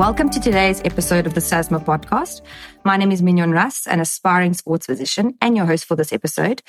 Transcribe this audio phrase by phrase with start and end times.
[0.00, 2.40] Welcome to today's episode of the SASMA podcast.
[2.84, 6.62] My name is Minjon Ras, an aspiring sports physician and your host for this episode.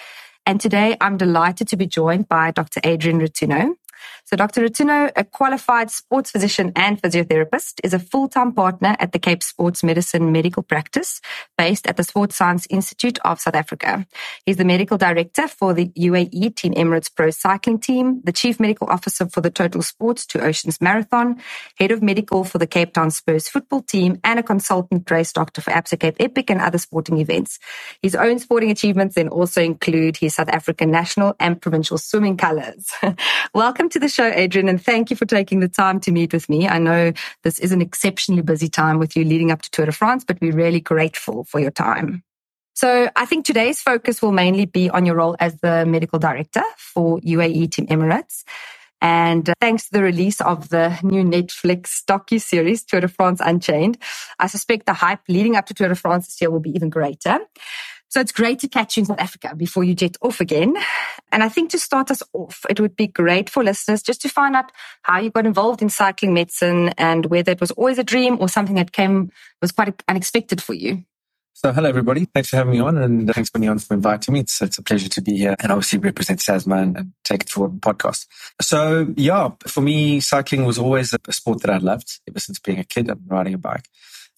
[0.45, 2.81] And today I'm delighted to be joined by Dr.
[2.83, 3.75] Adrian Rotunno.
[4.25, 4.61] So Dr.
[4.61, 9.83] Rotunno, a qualified sports physician and physiotherapist, is a full-time partner at the Cape Sports
[9.83, 11.21] Medicine Medical Practice
[11.57, 14.05] based at the Sports Science Institute of South Africa.
[14.45, 18.87] He's the medical director for the UAE Team Emirates Pro Cycling Team, the chief medical
[18.89, 21.41] officer for the Total Sports Two Oceans Marathon,
[21.77, 25.61] head of medical for the Cape Town Spurs football team, and a consultant race doctor
[25.61, 27.59] for Absa Cape Epic and other sporting events.
[28.01, 32.91] His own sporting achievements then also include his South African national and provincial swimming colours.
[33.53, 36.49] Welcome to the show, Adrian, and thank you for taking the time to meet with
[36.49, 36.67] me.
[36.67, 37.13] I know
[37.43, 40.39] this is an exceptionally busy time with you leading up to Tour de France, but
[40.41, 42.23] we're really grateful for your time.
[42.73, 46.63] So I think today's focus will mainly be on your role as the medical director
[46.77, 48.43] for UAE Team Emirates.
[49.01, 53.97] And uh, thanks to the release of the new Netflix docu-series, Tour de France Unchained,
[54.39, 56.89] I suspect the hype leading up to Tour de France this year will be even
[56.89, 57.39] greater.
[58.11, 60.75] So it's great to catch you in South Africa before you jet off again.
[61.31, 64.29] And I think to start us off, it would be great for listeners just to
[64.29, 64.69] find out
[65.03, 68.49] how you got involved in cycling medicine and whether it was always a dream or
[68.49, 69.31] something that came
[69.61, 71.05] was quite unexpected for you.
[71.53, 72.25] So hello everybody.
[72.25, 74.41] Thanks for having me on and thanks Minjon for inviting me.
[74.41, 77.49] It's, it's a pleasure to be here and obviously represent SASMA and, and take it
[77.49, 78.27] forward in podcast.
[78.61, 82.79] So yeah, for me, cycling was always a sport that I loved ever since being
[82.79, 83.87] a kid and riding a bike.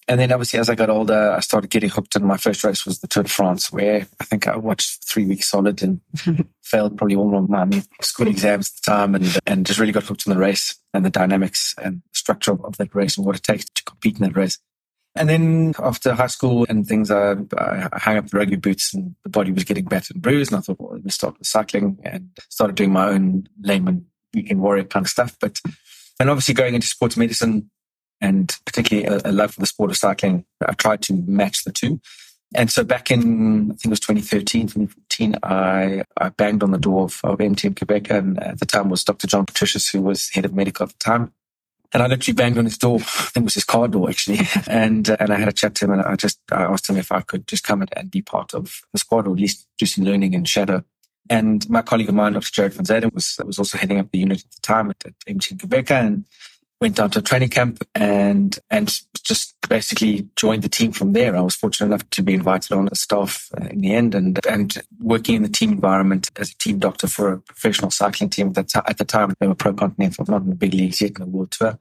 [0.06, 2.84] And then obviously as I got older, I started getting hooked and my first race
[2.84, 6.00] was the Tour de France where I think I watched three weeks solid and
[6.62, 10.04] failed probably all of my school exams at the time and, and just really got
[10.04, 13.36] hooked on the race and the dynamics and structure of, of that race and what
[13.36, 14.58] it takes to compete in that race.
[15.16, 19.14] And then after high school and things, I, I hung up the rugby boots and
[19.22, 20.50] the body was getting battered and bruised.
[20.50, 24.06] And I thought, well, let me start with cycling and started doing my own layman
[24.34, 25.36] weekend warrior kind of stuff.
[25.40, 25.60] But,
[26.18, 27.70] and obviously going into sports medicine,
[28.24, 30.46] and particularly a, a love for the sport of cycling.
[30.66, 32.00] I've tried to match the two.
[32.54, 36.78] And so back in, I think it was 2013, 2014, I, I banged on the
[36.78, 38.16] door of, of MTN Qhubeka.
[38.16, 39.26] And at the time was Dr.
[39.26, 41.32] John Patricios, who was head of medical at the time.
[41.92, 42.96] And I literally banged on his door.
[43.00, 44.40] I think it was his car door actually.
[44.68, 46.96] And, uh, and I had a chat to him and I just, I asked him
[46.96, 49.84] if I could just come and be part of the squad or at least do
[49.84, 50.82] some learning and shadow.
[51.28, 52.52] And my colleague of mine, Dr.
[52.52, 55.14] Jared van Zayden, was, was also heading up the unit at the time at, at
[55.26, 55.90] MTN Qhubeka.
[55.90, 56.24] And
[56.84, 61.34] went down to training camp and and just basically joined the team from there.
[61.34, 64.38] I was fortunate enough to be invited on as staff uh, in the end and
[64.46, 68.52] and working in the team environment as a team doctor for a professional cycling team
[68.52, 71.22] that at the time they were pro continental, not in the big leagues yet in
[71.24, 71.78] the world tour.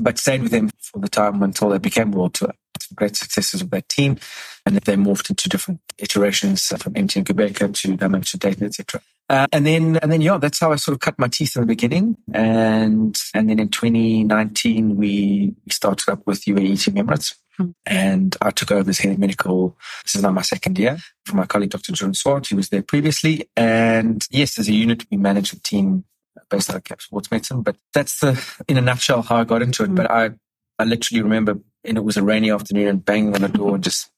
[0.00, 2.52] But stayed with them for the time until they became world tour.
[2.80, 4.18] Some great successes of that team.
[4.64, 9.02] And then they morphed into different iterations from MTN Qhubeka to Dimension Data, etc.
[9.28, 11.62] Uh, and then, and then, yeah, that's how I sort of cut my teeth in
[11.62, 12.16] the beginning.
[12.32, 17.34] And, and then in 2019, we, started up with UAE Team Emirates.
[17.56, 17.70] Hmm.
[17.84, 19.76] And I took over as head of medical.
[20.04, 21.92] This is now my second year from my colleague, Dr.
[21.92, 23.48] Jeroen Swart, who was there previously.
[23.56, 26.04] And yes, as a unit, we manage a team
[26.48, 27.62] based out of Cape Sports Medicine.
[27.62, 29.90] But that's the, in a nutshell, how I got into it.
[29.90, 29.96] Mm.
[29.96, 30.30] But I,
[30.78, 33.84] I literally remember, and it was a rainy afternoon and banging on the door and
[33.84, 34.10] just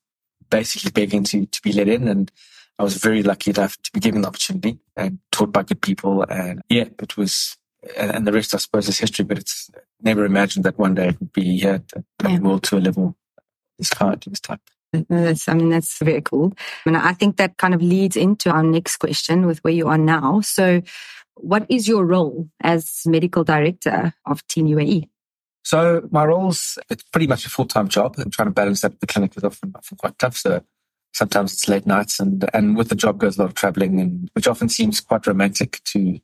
[0.50, 2.08] basically begging to, to be let in.
[2.08, 2.30] And
[2.80, 6.22] I was very lucky enough to be given the opportunity and taught by good people.
[6.22, 9.70] And yeah, it was, uh, and the rest, I suppose, is history, but it's
[10.00, 12.38] never imagined that one day it would be here at yeah.
[12.38, 13.16] world tour level
[13.76, 14.62] this hard, this type.
[15.10, 16.54] That's, I mean, that's very cool.
[16.86, 19.98] And I think that kind of leads into our next question with where you are
[19.98, 20.40] now.
[20.40, 20.80] So,
[21.34, 25.06] what is your role as medical director of Team UAE?
[25.64, 28.14] So, my role's it's pretty much a full time job.
[28.16, 28.92] I'm trying to balance that.
[28.92, 30.38] with The clinic is often, often quite tough.
[30.38, 30.62] So,
[31.12, 34.30] sometimes it's late nights and and with the job goes a lot of traveling and
[34.34, 36.18] which often seems quite romantic to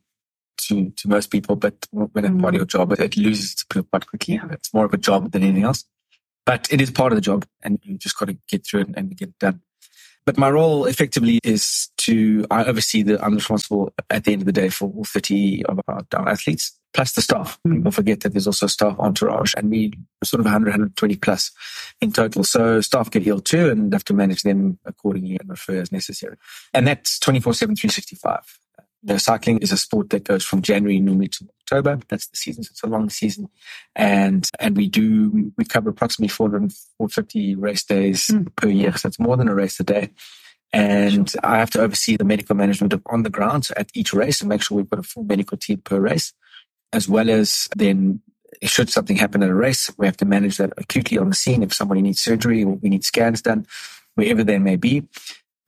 [0.57, 2.57] to to most people but when it's part of mm.
[2.57, 4.39] your job it loses its appeal quite quickly.
[4.51, 5.85] It's more of a job than anything else
[6.45, 8.89] but it is part of the job and you just got to get through it
[8.95, 9.61] and get it done
[10.27, 14.45] but my role effectively is to I oversee the I'm responsible at the end of
[14.45, 17.57] the day for all 30 of our athletes plus the staff.
[17.65, 17.77] Mm.
[17.77, 19.93] People forget that there's also staff entourage and we
[20.25, 21.51] sort of 100, 120 plus
[22.01, 22.43] in total.
[22.43, 26.35] So staff get ill too and have to manage them accordingly and refer as necessary.
[26.73, 28.59] And that's 24 7, 365.
[29.07, 31.99] The cycling is a sport that goes from January normally to October.
[32.09, 32.63] That's the season.
[32.63, 33.49] So it's a long season.
[33.95, 38.53] And, and we do, we cover approximately 400, 450 race days mm.
[38.55, 38.95] per year.
[38.95, 40.09] So it's more than a race a day.
[40.73, 41.41] And sure.
[41.43, 44.49] I have to oversee the medical management of on the ground at each race and
[44.49, 46.33] make sure we've got a full medical team per race
[46.93, 48.21] as well as then
[48.63, 51.63] should something happen at a race, we have to manage that acutely on the scene
[51.63, 53.67] if somebody needs surgery or we need scans done,
[54.15, 55.03] wherever they may be.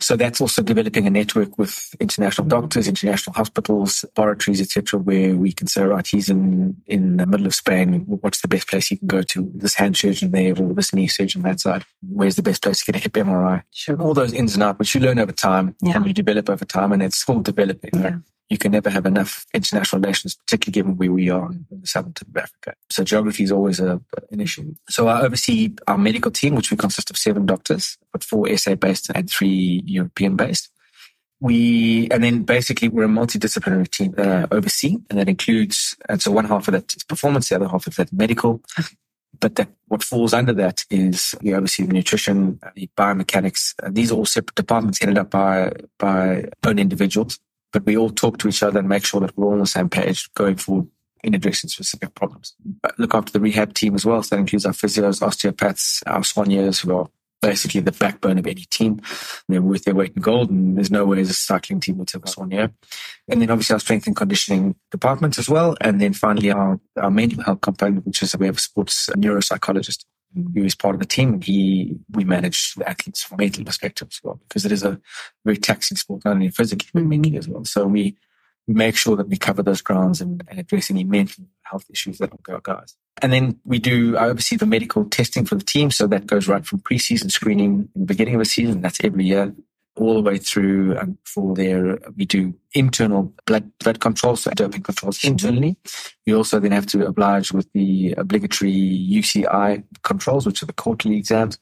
[0.01, 2.61] So that's also developing a network with international mm-hmm.
[2.61, 7.45] doctors, international hospitals, laboratories, etc., where we can say, right, he's in, in the middle
[7.45, 8.05] of Spain.
[8.05, 9.51] What's the best place he can go to?
[9.55, 11.83] This hand surgeon there or this knee surgeon that side.
[12.01, 13.63] Where's the best place to get a hip MRI?
[13.71, 14.01] Sure.
[14.01, 15.97] All those ins and outs, which you learn over time yeah.
[15.97, 17.91] and you develop over time and it's still developing.
[17.93, 18.17] Yeah
[18.49, 22.13] you can never have enough international relations, particularly given where we are in the southern
[22.13, 22.73] tip of Africa.
[22.89, 24.01] So geography is always a,
[24.31, 24.73] an issue.
[24.89, 28.75] So I oversee our medical team, which we consist of seven doctors, but four SA
[28.75, 30.69] based and three European based.
[31.41, 35.95] We, and then basically we're a multidisciplinary team uh, that I oversee, and that includes,
[36.09, 38.61] and so one half of that is performance, the other half of that medical.
[39.39, 43.73] But that what falls under that is we oversee the nutrition, the biomechanics.
[43.93, 47.39] These are all separate departments headed up by, by own individuals
[47.71, 49.67] but we all talk to each other and make sure that we're all on the
[49.67, 50.87] same page going forward
[51.23, 52.53] in addressing specific problems.
[52.81, 54.23] But look after the rehab team as well.
[54.23, 57.07] So that includes our physios, osteopaths, our soigneurs who are
[57.41, 59.01] basically the backbone of any team.
[59.47, 62.11] They're worth their weight in gold, and there's no way as a cycling team would
[62.11, 62.71] have a soigneur.
[63.27, 65.75] And then obviously our strength and conditioning department as well.
[65.81, 70.05] And then finally our, our mental health component, which is we have a sports neuropsychologist
[70.53, 71.41] he was part of the team.
[71.41, 74.99] He we manage the athletes from a mental perspective as well, because it is a
[75.45, 77.09] very taxing sport, not only physically but mm-hmm.
[77.09, 77.65] mentally as well.
[77.65, 78.15] So we
[78.67, 82.31] make sure that we cover those grounds and, and address any mental health issues that
[82.31, 82.95] will go guys.
[83.21, 86.47] And then we do I oversee the medical testing for the team, so that goes
[86.47, 88.81] right from preseason screening in the beginning of the season.
[88.81, 89.53] That's every year
[89.99, 94.83] all the way through and for their, we do internal blood, blood controls, so doping
[94.83, 95.31] controls mm-hmm.
[95.31, 95.77] internally.
[96.25, 101.17] We also then have to oblige with the obligatory UCI controls, which are the quarterly
[101.17, 101.57] exams.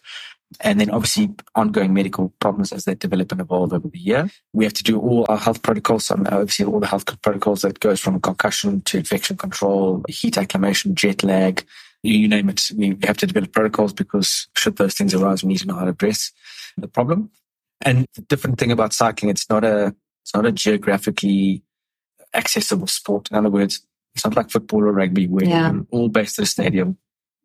[0.61, 4.29] And then obviously ongoing medical problems as they develop and evolve over the year.
[4.53, 6.05] We have to do all our health protocols.
[6.05, 10.95] So obviously all the health protocols that goes from concussion to infection control, heat acclimation,
[10.95, 11.65] jet lag,
[12.03, 12.69] you name it.
[12.75, 15.85] We have to develop protocols because should those things arise, we need to know how
[15.85, 16.31] to address
[16.77, 17.31] the problem.
[17.81, 21.63] And the different thing about cycling, it's not a, it's not a geographically
[22.33, 23.29] accessible sport.
[23.31, 23.85] In other words,
[24.15, 25.71] it's not like football or rugby where yeah.
[25.71, 26.97] you're all based at a stadium.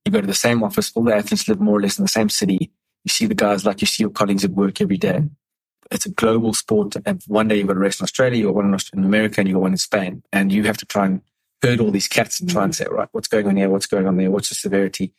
[0.04, 0.90] You go to the same office.
[0.94, 2.72] All the athletes live more or less in the same city.
[3.04, 5.22] You see the guys like you see your colleagues at work every day.
[5.90, 6.96] It's a global sport.
[7.04, 9.56] And one day you've got a race in Australia, or one in America, and you've
[9.56, 10.22] got one in Spain.
[10.32, 11.20] And you have to try and
[11.62, 12.76] herd all these cats and try and mm.
[12.76, 13.68] say, right, what's going on here?
[13.68, 14.30] What's going on there?
[14.30, 15.12] What's the severity?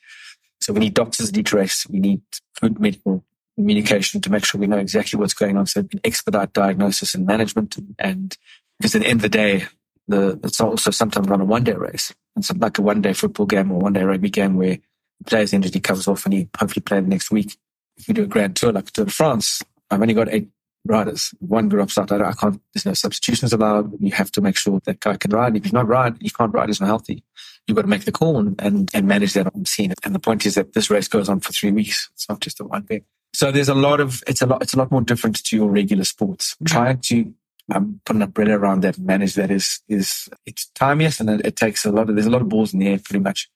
[0.60, 1.88] So we need doctors at each race.
[1.88, 2.21] We need
[2.60, 3.24] good medical
[3.56, 7.26] communication to make sure we know exactly what's going on so can expedite diagnosis and
[7.26, 7.78] management.
[8.00, 8.36] And
[8.80, 9.66] because at the end of the day,
[10.08, 12.14] the, it's also sometimes not a one day race.
[12.36, 14.78] It's like a one day football game or one day rugby game where
[15.20, 17.58] the player's injury covers off and he hopefully play the next week.
[17.98, 19.62] If you do a grand tour like Tour de France,
[19.92, 20.50] I've only got eight
[20.86, 21.34] riders.
[21.40, 22.12] One drops out.
[22.12, 23.94] I, I can't, there's no substitutions allowed.
[24.02, 25.56] You have to make sure that guy can ride.
[25.56, 27.24] If he's not ride, he can't ride, he's not healthy.
[27.68, 29.94] You've got to make the call and, and, and manage that on scene.
[30.04, 32.10] And the point is that this race goes on for three weeks.
[32.14, 33.04] It's not just a one day.
[33.34, 35.70] So there's a lot of it's a lot it's a lot more different to your
[35.70, 36.54] regular sports.
[36.56, 36.66] Mm-hmm.
[36.66, 37.34] Trying to
[37.74, 41.46] um, put an umbrella around that and manage that is is it's timiest and it,
[41.46, 43.50] it, takes a lot of there's a lot of balls in the air pretty much.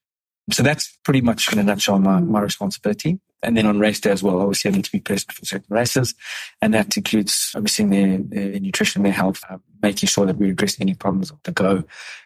[0.52, 3.20] So that's pretty much in a nutshell my, my responsibility.
[3.44, 5.68] And then on race day as well, obviously I need to be present for certain
[5.70, 6.16] races.
[6.62, 10.80] And that includes obviously their, their nutrition, their health, uh, making sure that we address
[10.80, 11.84] any problems on the go.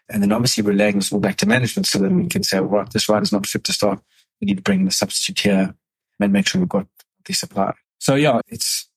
[0.08, 2.90] And then obviously relaying this all back to management so that we can say, right,
[2.92, 4.00] this rider's not fit to start.
[4.40, 5.76] We need to bring the substitute here
[6.20, 6.88] and make sure we've got
[7.26, 7.74] the supply.
[8.00, 8.90] So yeah, it's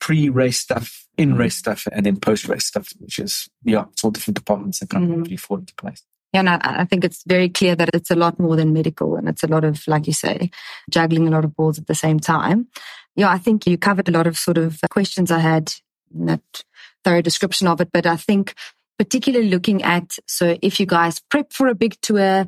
[0.00, 4.78] pre-race stuff, in-race stuff, and then post-race stuff, which is yeah, it's all different departments
[4.78, 6.02] that kind of really fall into place.
[6.32, 9.16] Yeah, and I, I, think it's very clear that it's a lot more than medical,
[9.16, 10.50] and it's a lot of, like you say,
[10.90, 12.68] juggling a lot of balls at the same time.
[13.14, 15.72] Yeah, I think you covered a lot of sort of questions I had
[16.14, 16.64] in that
[17.04, 18.54] thorough description of it, but I think
[18.98, 22.46] particularly looking at so if you guys prep for a big tour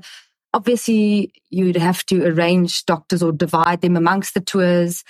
[0.54, 5.04] obviously you'd have to arrange doctors or divide them amongst the tours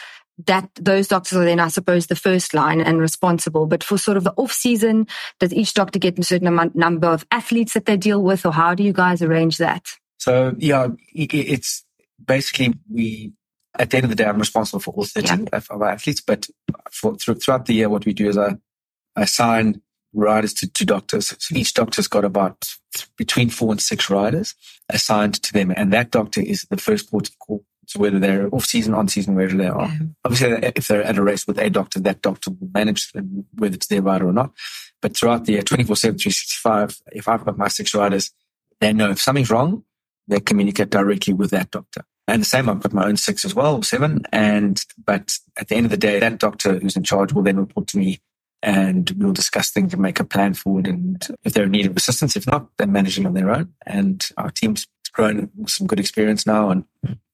[0.47, 3.67] that those doctors are then, I suppose, the first line and responsible.
[3.67, 5.07] But for sort of the off season,
[5.41, 8.53] does each doctor get a certain amount, number of athletes that they deal with, or
[8.53, 9.89] how do you guys arrange that?
[10.19, 11.85] So yeah, it's
[12.25, 13.33] basically we.
[13.79, 15.57] At the end of the day, I'm responsible for all 13 yeah.
[15.57, 16.49] of our athletes, but
[16.91, 18.57] for throughout the year, what we do is I
[19.15, 21.29] assign riders to, to doctors.
[21.39, 22.69] So each doctor's got about
[23.17, 24.55] between four and six riders
[24.89, 25.73] assigned to them.
[25.77, 27.65] And that doctor is the first port of call.
[27.87, 29.91] So whether they're off season, on season, wherever they are.
[30.25, 33.77] Obviously, if they're at a race with a doctor, that doctor will manage them, whether
[33.77, 34.53] it's their rider or not.
[35.01, 38.31] But throughout the year, 24 7, 365, if I've got my six riders,
[38.81, 39.85] they know if something's wrong,
[40.27, 42.05] they communicate directly with that doctor.
[42.27, 44.23] And the same, I've got my own six as well, seven.
[44.33, 47.57] And, but at the end of the day, that doctor who's in charge will then
[47.57, 48.21] report to me
[48.63, 50.87] and we'll discuss things and make a plan forward.
[50.87, 53.73] And if they're in need of assistance, if not, they're managing on their own.
[53.87, 56.85] And our team's grown some good experience now and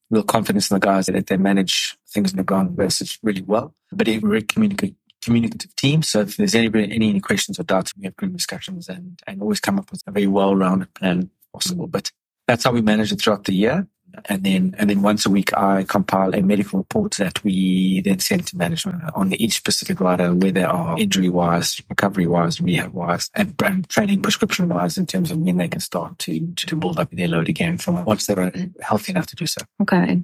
[0.09, 3.73] real confidence in the guys that they manage things in the ground versus really well.
[3.91, 6.03] But we're very communicative communicative team.
[6.03, 9.59] So if there's any, any questions or doubts, we have group discussions and, and always
[9.59, 11.87] come up with a very well-rounded plan possible.
[11.87, 12.11] But
[12.47, 13.87] that's how we manage it throughout the year
[14.25, 18.19] and then and then once a week I compile a medical report that we then
[18.19, 22.93] send to management on each specific rider where they are injury wise, recovery wise, rehab
[22.93, 23.57] wise, and
[23.89, 27.27] training prescription wise in terms of when they can start to to build up their
[27.27, 29.61] load again from once they're uh, healthy enough to do so.
[29.81, 30.23] Okay,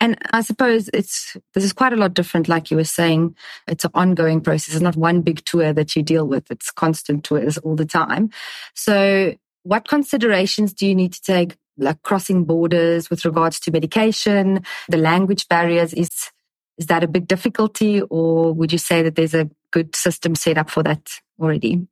[0.00, 2.48] and I suppose it's this is quite a lot different.
[2.48, 4.74] Like you were saying, it's an ongoing process.
[4.74, 6.50] It's not one big tour that you deal with.
[6.50, 8.30] It's constant tours all the time.
[8.74, 14.62] So what considerations do you need to take like crossing borders with regards to medication,
[14.88, 16.30] the language barriers is
[16.76, 20.56] is that a big difficulty or would you say that there's a good system set
[20.56, 21.88] up for that already?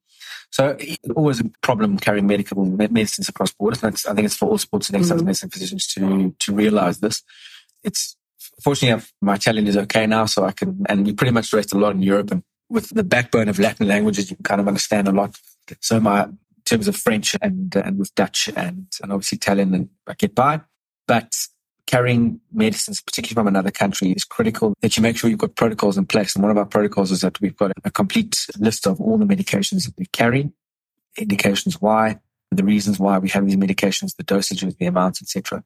[0.50, 0.78] So
[1.16, 3.82] always a problem carrying medical medicines across borders.
[3.82, 5.26] I think it's for all sports and exercise mm-hmm.
[5.26, 7.22] medicine physicians to to realize this.
[7.82, 8.16] It's
[8.62, 11.78] fortunately my Italian is okay now, so I can and we pretty much rest a
[11.78, 15.08] lot in Europe and with the backbone of Latin languages, you can kind of understand
[15.08, 15.38] a lot.
[15.80, 16.28] So my
[16.66, 20.60] terms of French and, and with Dutch and, and obviously Italian and I get by.
[21.06, 21.34] But
[21.86, 25.96] carrying medicines, particularly from another country, is critical that you make sure you've got protocols
[25.96, 26.34] in place.
[26.34, 29.24] And one of our protocols is that we've got a complete list of all the
[29.24, 30.50] medications that we carry,
[31.16, 32.18] indications why,
[32.50, 35.62] the reasons why we have these medications, the dosages, the amounts, etc.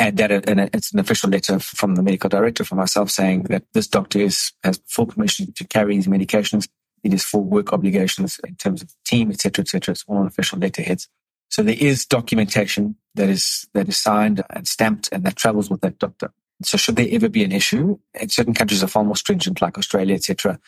[0.00, 3.64] And that and it's an official letter from the medical director, from myself, saying that
[3.74, 6.68] this doctor is, has full permission to carry these medications
[7.08, 9.92] it is for work obligations in terms of team, etc., etc.
[9.92, 11.08] It's all on official letterheads.
[11.48, 15.80] So there is documentation that is that is signed and stamped and that travels with
[15.80, 16.30] that doctor.
[16.62, 19.78] So should there ever be an issue, and certain countries are far more stringent, like
[19.78, 20.60] Australia, etc.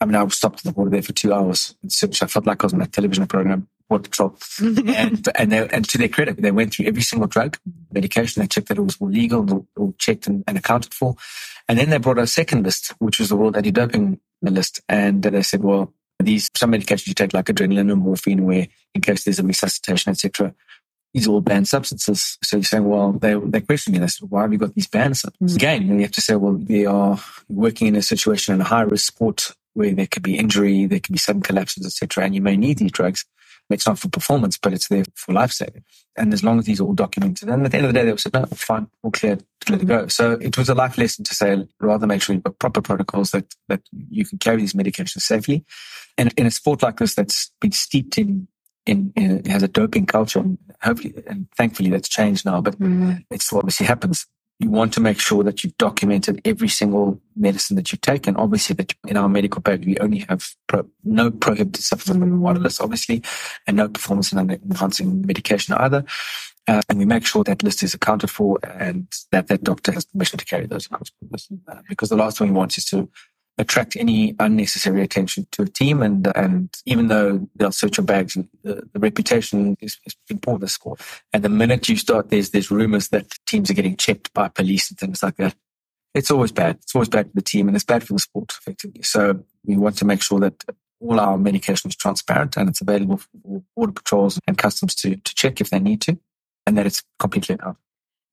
[0.00, 1.76] I mean, I was stopped at the border there for two hours.
[1.82, 4.36] Which I felt like I was on a television program, Border Patrol.
[4.60, 7.56] and and, they, and to their credit, they went through every single drug,
[7.92, 8.40] medication.
[8.40, 11.14] They checked that it was all legal, all checked and, and accounted for.
[11.68, 14.18] And then they brought a second list, which was the World Anti-Doping
[14.50, 14.80] list.
[14.88, 19.00] And they said, well, these some medications you take like adrenaline or morphine, where in
[19.00, 20.54] case there's a resuscitation, etc.
[21.12, 22.38] These are all banned substances.
[22.42, 24.00] So you're saying, well, they they question you.
[24.00, 25.56] They said, why have you got these banned substances?
[25.56, 25.64] Mm-hmm.
[25.64, 28.82] Again, you have to say, well, they are working in a situation in a high
[28.82, 32.40] risk sport where there could be injury, there could be sudden collapses, etc., and you
[32.40, 33.24] may need these drugs.
[33.70, 35.84] It's not for performance, but it's there for life saving.
[36.16, 38.04] And as long as these are all documented, and at the end of the day,
[38.04, 40.06] they said, no, fine, all clear to let it go.
[40.08, 43.30] So it was a life lesson to say, rather make sure you've got proper protocols
[43.30, 43.80] that, that
[44.10, 45.64] you can carry these medications safely.
[46.18, 48.48] And in a sport like this that's been steeped in
[48.86, 50.40] in, in, has a doping culture.
[50.40, 53.14] And hopefully, and thankfully that's changed now, but mm-hmm.
[53.30, 54.26] it's obviously happens
[54.60, 58.26] you want to make sure that you've documented every single medicine that you take.
[58.26, 62.62] And obviously that in our medical bag, we only have pro, no prohibited substance mm.
[62.62, 63.22] list, obviously,
[63.66, 66.04] and no performance enhancing medication either.
[66.66, 70.06] Uh, and we make sure that list is accounted for and that that doctor has
[70.06, 71.12] permission to carry those accounts.
[71.68, 73.08] Uh, because the last thing we want is to
[73.58, 76.02] attract any unnecessary attention to a team.
[76.02, 81.00] And and even though they'll search your bags, the, the reputation is, is important sport.
[81.32, 84.90] And the minute you start, there's there's rumors that teams are getting checked by police
[84.90, 85.54] and things like that.
[86.14, 86.76] It's always bad.
[86.76, 89.02] It's always bad for the team, and it's bad for the sport effectively.
[89.02, 90.64] So we want to make sure that
[91.00, 95.34] all our medication is transparent and it's available for border patrols and customs to to
[95.34, 96.18] check if they need to,
[96.66, 97.76] and that it's completely out.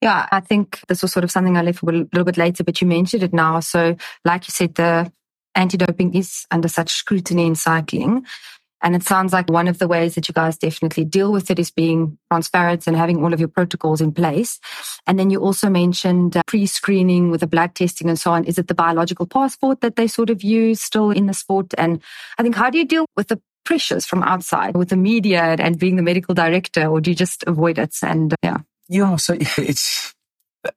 [0.01, 2.81] Yeah, I think this was sort of something I left a little bit later, but
[2.81, 3.59] you mentioned it now.
[3.59, 5.11] So, like you said, the
[5.53, 8.25] anti-doping is under such scrutiny in cycling.
[8.83, 11.59] And it sounds like one of the ways that you guys definitely deal with it
[11.59, 14.59] is being transparent and having all of your protocols in place.
[15.05, 18.43] And then you also mentioned uh, pre-screening with the blood testing and so on.
[18.45, 21.75] Is it the biological passport that they sort of use still in the sport?
[21.77, 22.01] And
[22.39, 25.77] I think, how do you deal with the pressures from outside with the media and
[25.77, 27.95] being the medical director, or do you just avoid it?
[28.01, 28.57] And uh, yeah.
[28.91, 30.13] Yeah, so it's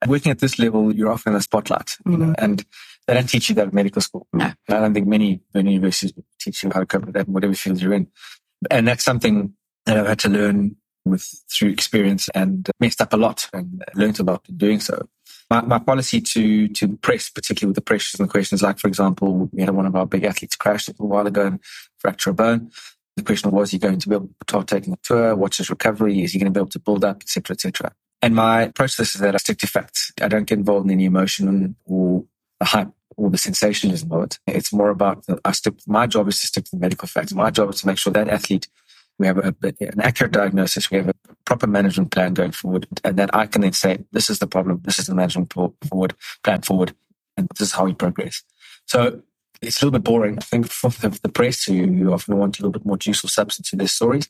[0.07, 2.45] working at this level, you're often in the spotlight, you know, mm-hmm.
[2.45, 2.65] and
[3.07, 4.27] they don't teach you that at medical school.
[4.33, 4.53] No.
[4.69, 7.55] I don't think many, many universities teach you how to cope with that in whatever
[7.55, 8.07] field you're in.
[8.71, 9.53] And that's something
[9.85, 14.21] that I've had to learn with through experience and messed up a lot and learned
[14.21, 15.09] a lot in doing so.
[15.51, 18.79] My, my policy to to the press, particularly with the pressures and the questions, like
[18.79, 21.61] for example, we had one of our big athletes crash a little while ago and
[21.99, 22.71] fracture a bone.
[23.17, 25.37] The question was, is he going to be able to start taking the tour?
[25.37, 26.23] What's his recovery?
[26.23, 27.93] Is he going to be able to build up, etc., etc.?
[28.25, 30.11] And my process is that I stick to facts.
[30.23, 32.25] I don't get involved in any emotion or
[32.59, 32.89] the hype
[33.19, 34.39] or the sensationalism of it.
[34.47, 35.75] It's more about the, I stick.
[35.87, 37.35] My job is to stick to the medical facts.
[37.35, 38.69] My job is to make sure that athlete
[39.19, 41.15] we have a, an accurate diagnosis, we have a
[41.45, 44.81] proper management plan going forward, and that I can then say, this is the problem,
[44.85, 46.95] this is the management forward plan forward,
[47.37, 48.43] and this is how we progress.
[48.87, 49.21] So
[49.63, 52.73] it's a little bit boring, I think, for the, press who often want a little
[52.73, 54.29] bit more juice or substance in their stories.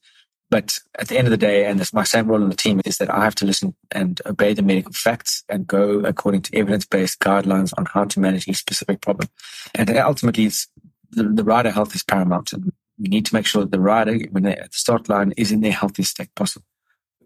[0.54, 2.80] But at the end of the day, and it's my same role in the team,
[2.84, 6.56] is that I have to listen and obey the medical facts and go according to
[6.56, 9.28] evidence based guidelines on how to manage each specific problem.
[9.75, 10.68] And ultimately, it's
[11.11, 12.52] the, the rider health is paramount.
[12.52, 15.34] And we need to make sure that the rider, when they're at the start line,
[15.37, 16.66] is in their healthiest state possible.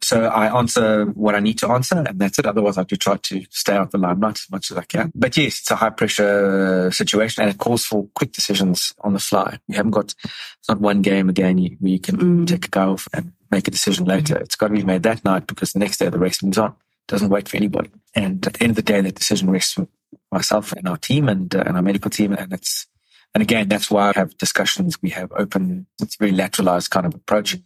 [0.04, 2.46] So I answer what I need to answer, and that's it.
[2.46, 5.12] Otherwise, I do try to stay out the limelight as much as I can.
[5.14, 9.18] But yes, it's a high pressure situation, and it calls for quick decisions on the
[9.18, 9.58] fly.
[9.68, 12.46] You haven't got it's not one game again where you can mm.
[12.46, 14.36] take a guy off and make a decision later.
[14.36, 16.70] It's got to be made that night because the next day the race moves on.
[16.70, 17.90] It doesn't wait for anybody.
[18.14, 19.88] And at the end of the day, that decision rests with
[20.30, 22.86] myself and our team and, uh, and our medical team, and it's
[23.34, 25.00] and again, that's why I have discussions.
[25.02, 27.56] We have open, it's a very lateralized kind of approach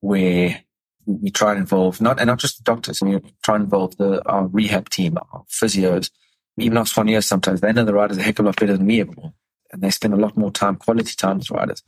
[0.00, 0.62] where
[1.06, 4.26] we try and involve not, and not just the doctors, we try and involve the,
[4.28, 6.10] our rehab team, our physios,
[6.58, 7.60] even our soigneurs sometimes.
[7.60, 9.12] They know the riders a heck of a lot better than me ever
[9.72, 11.82] And they spend a lot more time, quality time with riders.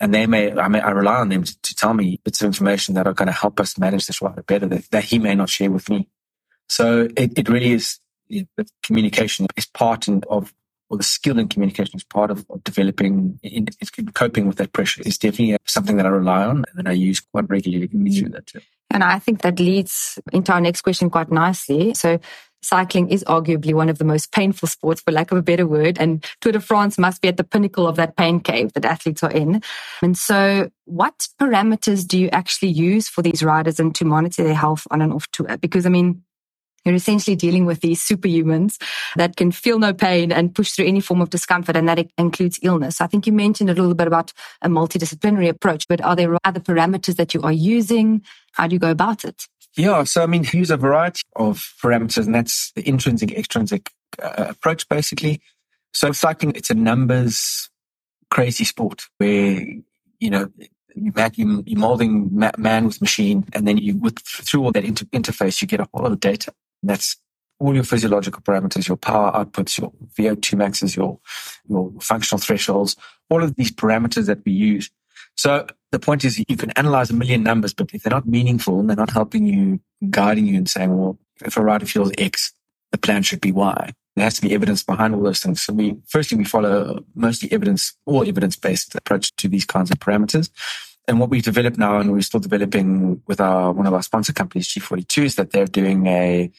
[0.00, 2.46] And they may, I may, I rely on them to, to tell me bits of
[2.46, 5.34] information that are going to help us manage this rider better that, that he may
[5.34, 6.08] not share with me.
[6.68, 10.52] So it, it really is, you know, communication is part of
[10.90, 13.66] or the skill in communication is part of, of developing, in,
[13.98, 16.92] in, coping with that pressure is definitely something that I rely on and that I
[16.92, 18.60] use quite regularly to get through that too.
[18.90, 21.94] And I think that leads into our next question quite nicely.
[21.94, 22.20] So
[22.62, 25.98] cycling is arguably one of the most painful sports, for lack of a better word.
[25.98, 29.22] And Tour de France must be at the pinnacle of that pain cave that athletes
[29.22, 29.62] are in.
[30.02, 34.54] And so what parameters do you actually use for these riders and to monitor their
[34.54, 35.56] health on and off tour?
[35.58, 36.22] Because I mean,
[36.84, 38.80] you're essentially dealing with these superhumans
[39.16, 42.58] that can feel no pain and push through any form of discomfort, and that includes
[42.62, 43.00] illness.
[43.00, 46.60] I think you mentioned a little bit about a multidisciplinary approach, but are there other
[46.60, 48.22] parameters that you are using?
[48.52, 49.46] How do you go about it?
[49.76, 53.90] Yeah, so I mean, use a variety of parameters, and that's the intrinsic, extrinsic
[54.22, 55.40] uh, approach, basically.
[55.92, 57.70] So cycling, it's a numbers
[58.30, 59.64] crazy sport where
[60.18, 60.48] you know
[60.94, 61.12] you
[61.66, 65.68] you're molding man with machine, and then you with through all that inter- interface, you
[65.68, 66.52] get a whole lot of data.
[66.86, 67.16] That's
[67.58, 71.18] all your physiological parameters, your power outputs, your VO2 maxes, your,
[71.68, 72.96] your functional thresholds,
[73.30, 74.90] all of these parameters that we use.
[75.36, 78.80] So the point is you can analyze a million numbers, but if they're not meaningful
[78.80, 79.80] and they're not helping you,
[80.10, 82.52] guiding you and saying, well, if a rider feels X,
[82.92, 83.92] the plan should be Y.
[84.16, 85.62] There has to be evidence behind all those things.
[85.62, 89.98] So we, firstly, we follow mostly evidence, all evidence based approach to these kinds of
[89.98, 90.50] parameters.
[91.08, 94.32] And what we've developed now, and we're still developing with our, one of our sponsor
[94.32, 96.50] companies, G42, is that they're doing a,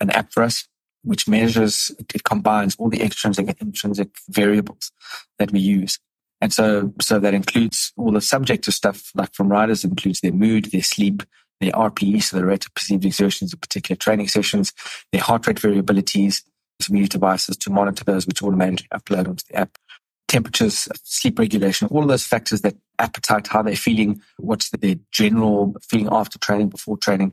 [0.00, 0.66] an us,
[1.02, 4.90] which measures, it combines all the extrinsic and intrinsic variables
[5.38, 5.98] that we use.
[6.40, 10.66] And so, so that includes all the subjective stuff, like from riders, includes their mood,
[10.66, 11.22] their sleep,
[11.60, 14.72] their RPE, so the rate of perceived exertions of particular training sessions,
[15.12, 16.42] their heart rate variabilities.
[16.80, 19.78] some new devices to monitor those, which automatically upload onto the app.
[20.26, 26.08] Temperatures, sleep regulation, all those factors that appetite, how they're feeling, what's their general feeling
[26.10, 27.32] after training, before training.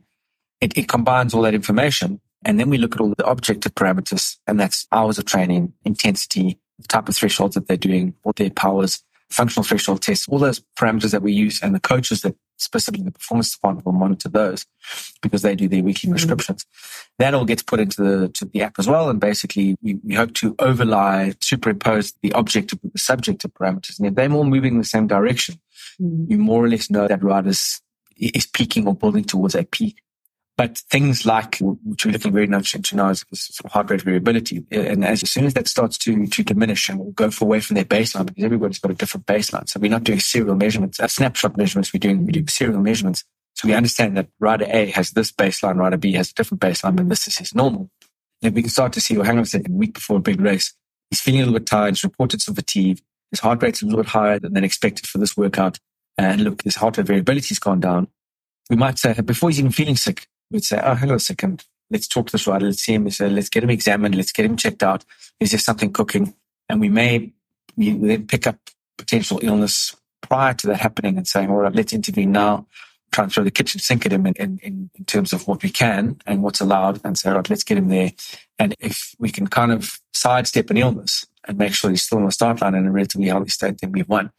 [0.59, 4.37] It, it combines all that information and then we look at all the objective parameters,
[4.47, 8.49] and that's hours of training, intensity, the type of thresholds that they're doing, what their
[8.49, 13.03] powers, functional threshold tests, all those parameters that we use, and the coaches that specifically
[13.03, 14.65] the performance department will monitor those
[15.21, 16.13] because they do their weekly mm-hmm.
[16.13, 16.65] prescriptions.
[17.17, 20.15] That all gets put into the to the app as well, and basically we, we
[20.15, 24.73] hope to overlay, superimpose the objective with the subjective parameters, and if they're all moving
[24.73, 25.55] in the same direction,
[26.01, 26.31] mm-hmm.
[26.31, 27.81] you more or less know that riders
[28.17, 30.01] is peaking or building towards a peak.
[30.61, 33.25] But things like, which we're looking very much into now, is
[33.65, 34.63] heart rate variability.
[34.69, 37.73] And as, as soon as that starts to, to diminish and we'll go away from
[37.73, 39.67] their baseline, because everybody's got a different baseline.
[39.67, 41.91] So we're not doing serial measurements, a snapshot measurements.
[41.91, 43.23] We're doing, we do serial measurements.
[43.55, 46.95] So we understand that rider A has this baseline, rider B has a different baseline,
[46.95, 47.89] but this is his normal.
[48.43, 50.39] Then we can start to see, well, hang on a second, week before a big
[50.39, 50.75] race,
[51.09, 54.03] he's feeling a little bit tired, he's reported some fatigue, his heart rate's a little
[54.03, 55.79] bit higher than expected for this workout.
[56.19, 58.09] And look, his heart rate variability's gone down.
[58.69, 61.65] We might say, before he's even feeling sick, we'd say, oh, a second.
[61.89, 62.67] Let's talk to this rider.
[62.67, 63.09] Let's see him.
[63.09, 64.15] Say, let's get him examined.
[64.15, 65.03] Let's get him checked out.
[65.39, 66.33] Is there something cooking?
[66.69, 67.33] And we may
[67.75, 68.57] then pick up
[68.97, 72.67] potential illness prior to that happening and saying, all right, let's intervene now.
[73.11, 75.69] Try and throw the kitchen sink at him in, in, in terms of what we
[75.69, 78.11] can and what's allowed and say, all right, let's get him there.
[78.57, 82.25] And if we can kind of sidestep an illness and make sure he's still on
[82.25, 84.31] the start line in a relatively healthy state, then we've won.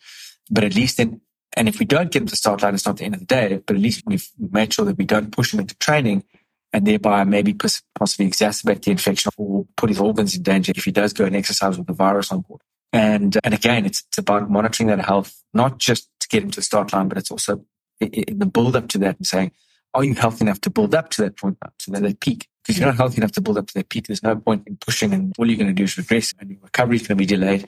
[0.50, 1.20] But at least then
[1.56, 3.26] and if we don't get him to start line, it's not the end of the
[3.26, 6.24] day, but at least we've made sure that we don't push him into training
[6.72, 10.90] and thereby maybe possibly exacerbate the infection or put his organs in danger if he
[10.90, 12.62] does go and exercise with the virus on board.
[12.92, 16.56] And, and again, it's, it's about monitoring that health, not just to get him to
[16.60, 17.64] the start line, but it's also
[18.00, 19.52] in the build up to that and saying,
[19.94, 22.48] are you healthy enough to build up to that point, to that peak?
[22.62, 24.06] Because you're not healthy enough to build up to that peak.
[24.06, 26.60] There's no point in pushing and all you're going to do is regress and your
[26.62, 27.66] recovery is going to be delayed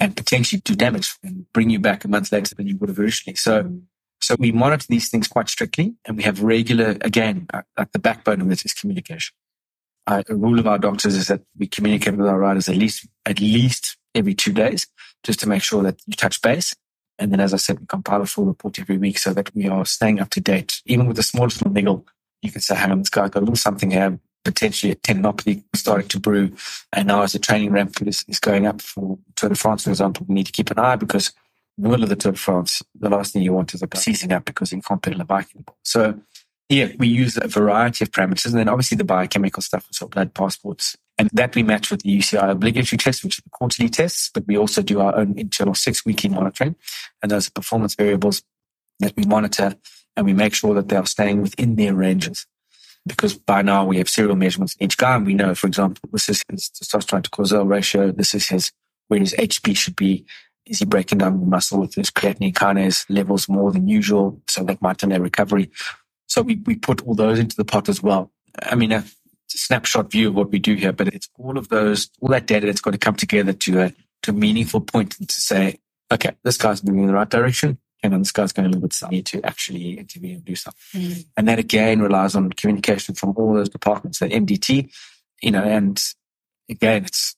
[0.00, 2.98] and potentially do damage and bring you back a month later than you would have
[2.98, 3.36] originally.
[3.36, 3.80] So,
[4.20, 7.98] so we monitor these things quite strictly and we have regular, again, at, at the
[7.98, 9.34] backbone of this is communication.
[10.06, 13.06] Uh, a rule of our doctors is that we communicate with our riders at least,
[13.26, 14.86] at least every two days
[15.24, 16.74] just to make sure that you touch base.
[17.18, 19.68] And then, as I said, we compile a full report every week so that we
[19.68, 20.80] are staying up to date.
[20.86, 22.06] Even with the smallest little niggle,
[22.42, 25.62] you can say, hang on, this guy got a little something here, potentially a tendinopathy
[25.74, 26.50] starting to brew.
[26.92, 29.90] And now as the training ramp is, is going up for Tour de France, for
[29.90, 31.32] example, we need to keep an eye because
[31.76, 33.88] in the middle of the Tour de France, the last thing you want is a
[33.96, 35.76] seizing up because you can't pedal a bike anymore.
[35.82, 36.18] So
[36.70, 38.46] yeah, we use a variety of parameters.
[38.46, 40.96] And then obviously the biochemical stuff, so blood passports.
[41.18, 44.46] And that we match with the UCI obligatory test, which are the quarterly tests, but
[44.46, 46.76] we also do our own internal six weekly monitoring.
[47.22, 48.42] And those are performance variables
[49.00, 49.74] that we monitor
[50.16, 52.46] and we make sure that they are staying within their ranges.
[53.08, 56.08] Because by now we have serial measurements in each guy and we know, for example,
[56.12, 58.12] this is his testosterone to cortisol ratio.
[58.12, 58.70] This is his,
[59.08, 60.24] where his HP should be.
[60.66, 64.40] Is he breaking down muscle with his creatinine kinase levels more than usual?
[64.48, 65.70] So that might delay recovery.
[66.26, 68.30] So we, we put all those into the pot as well.
[68.62, 69.02] I mean, a
[69.48, 72.66] snapshot view of what we do here, but it's all of those, all that data
[72.66, 75.78] that's got to come together to a, to a meaningful point to say,
[76.12, 77.78] okay, this guy's moving in the right direction.
[78.02, 81.00] And this guy's going a little bit sunny to actually intervene and do something.
[81.00, 81.26] Mm.
[81.36, 84.92] And that again relies on communication from all those departments, the MDT,
[85.42, 86.00] you know, and
[86.70, 87.34] again, it's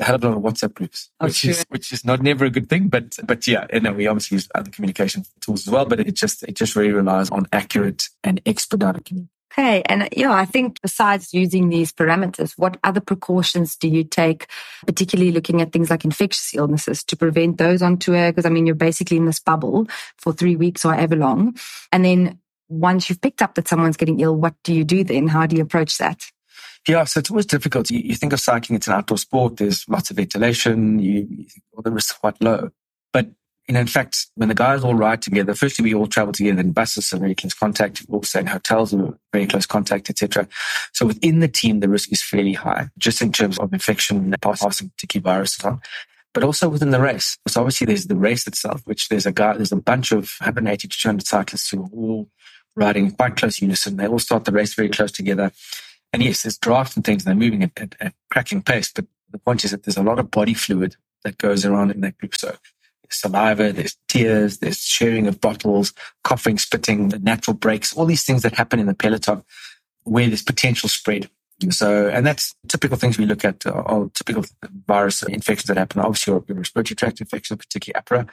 [0.00, 1.50] a hell of a lot of WhatsApp groups, oh, which sure.
[1.50, 2.88] is which is not never a good thing.
[2.88, 5.84] But but yeah, and then we obviously use other communication tools as well.
[5.84, 9.30] But it just it just really relies on accurate and expedited communication.
[9.52, 9.82] Okay.
[9.86, 14.46] And yeah, I think besides using these parameters, what other precautions do you take,
[14.86, 18.30] particularly looking at things like infectious illnesses to prevent those on tour?
[18.30, 21.56] Because I mean, you're basically in this bubble for three weeks or ever long.
[21.90, 25.26] And then once you've picked up that someone's getting ill, what do you do then?
[25.26, 26.22] How do you approach that?
[26.88, 27.90] Yeah, so it's always difficult.
[27.90, 29.56] You, you, think of cycling, it's an outdoor sport.
[29.56, 30.98] There's lots of ventilation.
[30.98, 31.26] You,
[31.72, 32.70] well, oh, the risk is quite low.
[33.72, 36.72] Know, in fact, when the guys all ride together, firstly we all travel together in
[36.72, 38.04] buses, so very close contact.
[38.08, 40.48] We all in hotels, and very close contact, etc.
[40.92, 44.90] So within the team, the risk is fairly high, just in terms of infection passing
[45.06, 45.80] keep viruses on.
[46.32, 47.38] But also within the race.
[47.48, 50.88] So obviously there's the race itself, which there's a guy, there's a bunch of 180
[50.88, 52.28] to 200 cyclists who are all
[52.76, 53.96] riding quite close unison.
[53.96, 55.50] They all start the race very close together.
[56.12, 58.92] And yes, there's drafts and things, and they're moving at, at, at cracking pace.
[58.92, 62.00] But the point is that there's a lot of body fluid that goes around in
[62.00, 62.34] that group.
[62.34, 62.56] So
[63.12, 65.92] saliva, there's tears, there's sharing of bottles,
[66.24, 69.42] coughing, spitting, the natural breaks, all these things that happen in the peloton
[70.04, 71.28] where there's potential spread.
[71.68, 74.44] So, and that's typical things we look at, uh, typical
[74.86, 76.00] virus infections that happen.
[76.00, 78.28] Obviously, your, respiratory tract infections, particularly APRA,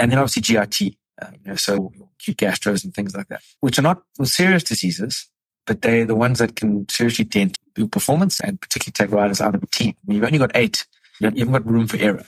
[0.00, 3.78] and then obviously GIT, uh, you know, so acute gastros and things like that, which
[3.78, 5.28] are not serious diseases,
[5.66, 9.54] but they're the ones that can seriously dent your performance and particularly take riders out
[9.54, 9.94] of the team.
[10.08, 10.84] You've only got eight.
[11.20, 12.26] You haven't got room for error.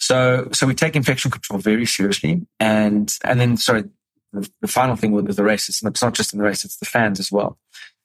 [0.00, 2.46] So, so we take infection control very seriously.
[2.58, 3.84] And, and then, sorry,
[4.32, 6.86] the, the final thing with the race, it's not just in the race, it's the
[6.86, 7.58] fans as well.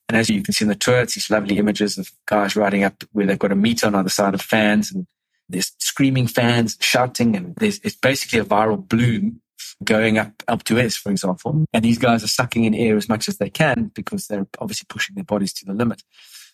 [0.08, 2.84] And as you can see in the tour, it's these lovely images of guys riding
[2.84, 5.08] up where they've got a meter on either side of fans and
[5.49, 9.41] there's screaming fans shouting and there's, it's basically a viral bloom
[9.84, 11.65] going up up to S, for example.
[11.73, 14.86] And these guys are sucking in air as much as they can because they're obviously
[14.89, 16.03] pushing their bodies to the limit.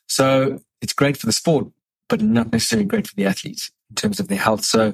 [0.08, 1.68] So it's great for the sport,
[2.10, 4.66] but not necessarily great for the athletes in terms of their health.
[4.66, 4.94] So,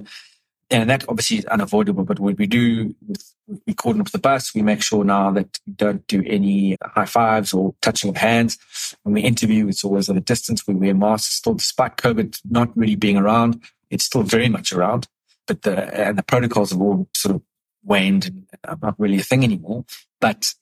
[0.69, 2.03] and that obviously is unavoidable.
[2.03, 3.23] But what we do with
[3.65, 7.05] we cordon up the bus, we make sure now that we don't do any high
[7.05, 8.57] fives or touching of hands.
[9.03, 10.67] When we interview, it's always at a distance.
[10.67, 13.61] We wear masks still, despite COVID not really being around.
[13.89, 15.07] It's still very much around,
[15.47, 17.41] but the and the protocols have all sort of
[17.83, 19.85] waned and are not really a thing anymore.
[20.19, 20.53] But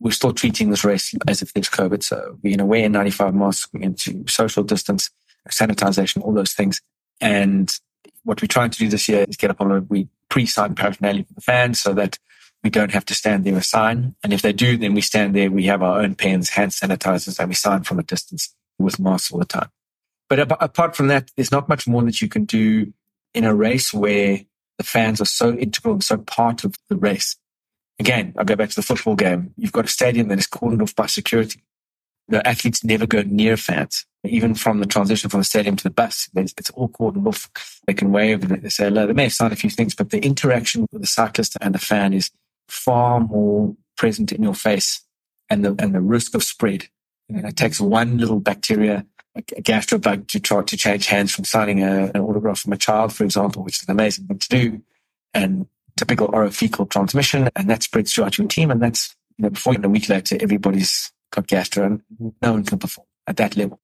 [0.00, 2.02] we're still treating this race as if there's COVID.
[2.02, 5.08] So we're going to wear 95 masks, we're going to social distance,
[5.50, 6.82] sanitization, all those things.
[7.22, 7.74] And
[8.24, 11.24] what we're trying to do this year is get up on a, we pre-sign paraphernalia
[11.24, 12.18] for the fans so that
[12.62, 14.14] we don't have to stand there and sign.
[14.24, 17.38] And if they do, then we stand there, we have our own pens, hand sanitizers,
[17.38, 19.68] and we sign from a distance with masks all the time.
[20.28, 22.92] But apart from that, there's not much more that you can do
[23.34, 24.40] in a race where
[24.78, 27.36] the fans are so integral and so part of the race.
[28.00, 29.52] Again, I go back to the football game.
[29.56, 31.62] You've got a stadium that is cordoned off by security.
[32.28, 35.90] The athletes never go near fans, even from the transition from the stadium to the
[35.90, 36.28] bus.
[36.34, 37.50] It's all cordoned off.
[37.86, 39.06] They can wave and they say hello.
[39.06, 42.14] They may sign a few things, but the interaction with the cyclist and the fan
[42.14, 42.30] is
[42.68, 45.02] far more present in your face
[45.50, 46.86] and the, and the risk of spread.
[47.28, 49.06] You know, it takes one little bacteria
[49.36, 53.12] a gastrobug to try to change hands from signing a, an autograph from a child,
[53.12, 54.82] for example, which is an amazing thing to do,
[55.32, 59.72] and typical orofecal transmission, and that spreads throughout your team, and that's you know before
[59.72, 62.02] you know, a week later, everybody's got gastro, and
[62.42, 63.80] no one can perform at that level.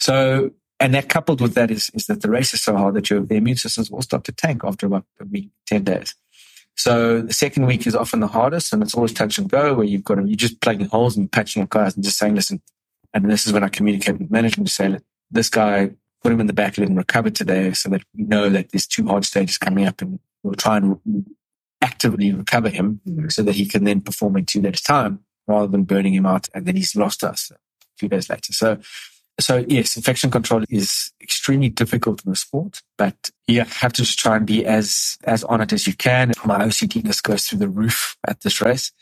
[0.00, 3.10] So, and that coupled with that is is that the race is so hard that
[3.10, 6.14] your the immune systems will start to tank after about a week, ten days.
[6.76, 9.84] So the second week is often the hardest, and it's always touch and go, where
[9.84, 12.62] you've got to, you're just plugging holes and patching up guys and just saying, listen,
[13.12, 14.98] and this is when I communicate with management to say,
[15.28, 15.90] this guy
[16.22, 18.86] put him in the back, let him recover today so that we know that there's
[18.86, 20.98] two hard stages coming up and we'll try and
[21.82, 23.28] actively recover him mm-hmm.
[23.28, 26.48] so that he can then perform in two days time rather than burning him out
[26.54, 27.56] and then he's lost us a
[27.98, 28.52] few days later.
[28.52, 28.78] So,
[29.40, 34.18] so yes, infection control is extremely difficult in the sport, but you have to just
[34.18, 36.32] try and be as, as on it as you can.
[36.44, 38.92] My OCD just goes through the roof at this race.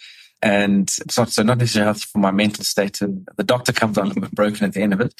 [0.42, 3.00] And it's not, so not necessarily healthy for my mental state.
[3.00, 5.14] And the doctor comes on broken at the end of it.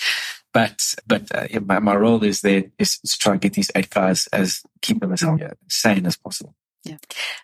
[0.53, 3.89] But, but uh, my, my, role is there is to try and get these eight
[3.89, 5.25] guys as, keep them as
[5.69, 6.55] sane as possible.
[6.87, 6.99] Yeah.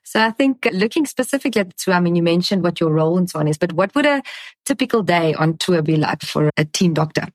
[0.05, 3.29] So I think looking specifically at tour, I mean, you mentioned what your role and
[3.29, 4.23] so on is, but what would a
[4.65, 7.27] typical day on tour be like for a team doctor?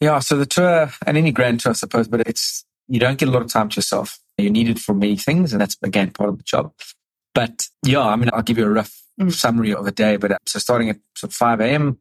[0.00, 0.18] Yeah.
[0.20, 3.32] So the tour and any grand tour, I suppose, but it's, you don't get a
[3.32, 4.18] lot of time to yourself.
[4.38, 5.52] You're needed for many things.
[5.52, 6.72] And that's again part of the job.
[7.34, 9.32] But yeah, I mean, I'll give you a rough mm.
[9.32, 10.16] summary of the day.
[10.16, 11.98] But uh, so starting at sort of 5 a.m.,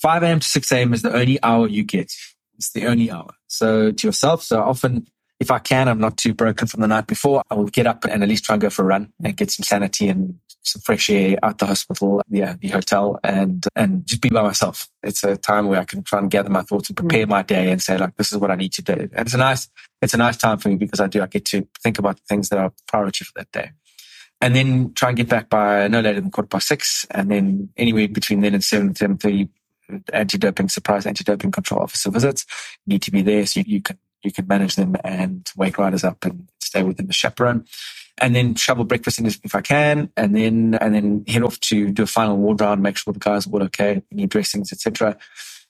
[0.00, 0.40] 5 a.m.
[0.40, 0.94] to 6 a.m.
[0.94, 2.12] is the only hour you get.
[2.56, 3.30] It's the only hour.
[3.48, 4.42] So to yourself.
[4.42, 5.06] So often,
[5.40, 7.42] if I can, I'm not too broken from the night before.
[7.50, 9.50] I will get up and at least try and go for a run and get
[9.50, 14.20] some sanity and some fresh air out the hospital, yeah, the hotel and, and just
[14.20, 14.88] be by myself.
[15.02, 17.30] It's a time where I can try and gather my thoughts and prepare mm.
[17.30, 18.92] my day and say like, this is what I need to do.
[18.92, 19.68] And it's a nice,
[20.02, 22.22] it's a nice time for me because I do, I get to think about the
[22.28, 23.70] things that are priority for that day
[24.42, 27.06] and then try and get back by no later than quarter past six.
[27.10, 29.48] And then anywhere between then and seven and seven thirty,
[30.12, 32.46] anti-doping surprise anti-doping control officer visits
[32.86, 36.04] need to be there so you, you, can you can manage them and wake riders
[36.04, 37.64] up and stay within the chaperone.
[38.18, 41.90] And then shovel breakfast in if I can, and then and then head off to
[41.90, 45.16] do a final ward round, make sure the guys are all okay, new dressings, etc.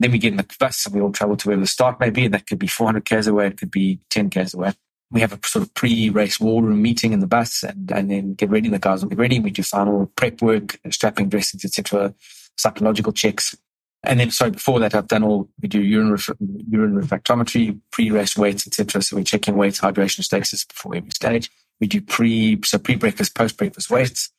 [0.01, 2.11] Then we get in the bus and we all travel to where the start may
[2.11, 4.73] be, and that could be 400 k's away, it could be 10 k's away
[5.11, 8.35] we have a sort of pre-race war room meeting in the bus and, and then
[8.35, 8.69] get ready.
[8.69, 9.41] The guys will get ready.
[9.41, 12.15] We do final prep work, strapping dressings, etc.,
[12.57, 13.57] psychological checks.
[14.03, 16.31] And then, sorry, before that, I've done all, we do urine, ref,
[16.71, 19.03] urine refractometry, pre-race weights, etc.
[19.03, 21.51] So we're checking weights, hydration status before every stage.
[21.81, 24.31] We do pre, so pre-breakfast, post-breakfast weights.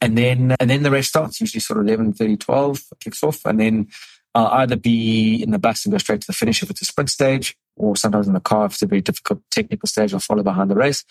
[0.00, 3.44] And then, and then the race starts, usually sort of 11, 30, 12 kicks off.
[3.44, 3.88] And then
[4.34, 6.86] I'll either be in the bus and go straight to the finish if it's a
[6.86, 10.20] sprint stage, or sometimes in the car if it's a very difficult technical stage, I'll
[10.20, 11.04] follow behind the race.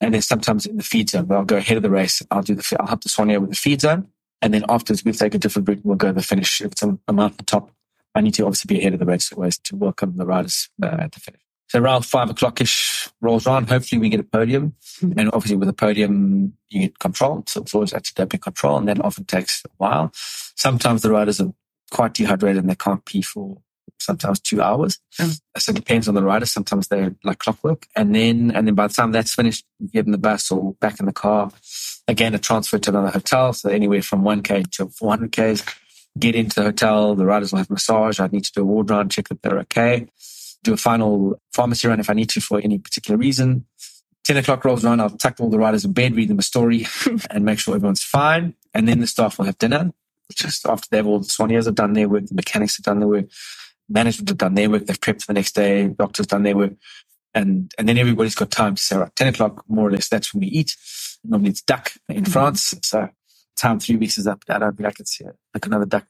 [0.00, 2.20] And then sometimes in the feed zone, I'll go ahead of the race.
[2.30, 4.08] I'll do the, I'll help the soigneur with the feed zone.
[4.42, 6.60] And then afterwards, we'll take a different route and we'll go to the finish.
[6.60, 7.70] If it's a, a mountain top,
[8.14, 10.96] I need to obviously be ahead of the race always to welcome the riders uh,
[11.00, 11.40] at the finish.
[11.68, 13.66] So around five o'clock ish rolls on.
[13.66, 14.74] Hopefully we get a podium.
[15.00, 15.18] Mm-hmm.
[15.18, 17.42] And obviously with a podium, you get control.
[17.48, 18.78] So it's always actually doping control.
[18.78, 20.10] And that often takes a while.
[20.14, 21.52] Sometimes the riders are
[21.90, 23.58] quite dehydrated and they can't pee for
[23.98, 24.98] sometimes two hours.
[25.18, 25.40] Mm.
[25.58, 26.46] So it depends on the rider.
[26.46, 27.86] Sometimes they're like clockwork.
[27.96, 30.74] And then, and then by the time that's finished, you get in the bus or
[30.74, 31.50] back in the car.
[32.08, 33.52] Again, a transfer to another hotel.
[33.52, 35.76] So anywhere from 1K to 400Ks.
[36.18, 37.14] Get into the hotel.
[37.14, 38.20] The riders will have massage.
[38.20, 40.06] I need to do a ward round, check that they're okay.
[40.62, 43.66] Do a final pharmacy run if I need to for any particular reason.
[44.24, 45.00] 10 o'clock rolls around.
[45.00, 46.86] I'll tuck all the riders in bed, read them a story
[47.30, 48.54] and make sure everyone's fine.
[48.72, 49.92] And then the staff will have dinner
[50.34, 53.08] just after they've all the soigneurs have done their work, the mechanics have done their
[53.08, 53.26] work,
[53.88, 56.72] management have done their work, they've prepped for the next day, doctors done their work.
[57.34, 60.32] And, and then everybody's got time to say, right, 10 o'clock, more or less, that's
[60.32, 60.74] when we eat.
[61.28, 62.32] Normally it's duck in mm-hmm.
[62.32, 62.74] France.
[62.82, 63.08] So
[63.56, 64.42] time three weeks is up.
[64.48, 65.36] I don't think I can see it.
[65.54, 66.06] Like another duck.